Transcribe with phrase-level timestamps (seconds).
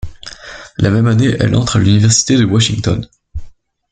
[0.77, 3.07] La même année, elle entre à l'Université de Washington.